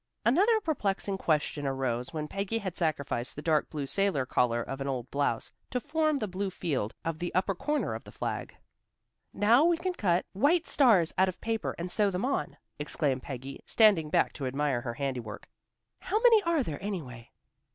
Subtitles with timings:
[0.25, 4.87] Another perplexing question arose when Peggy had sacrificed the dark blue sailor collar of an
[4.87, 8.57] old blouse, to form the blue field in the upper corner of the flag.
[9.31, 13.59] "Now we can cut white stars out of paper and sew them on," exclaimed Peggy,
[13.67, 15.47] standing back to admire her handiwork.
[15.99, 17.29] "How many are there, anyway?"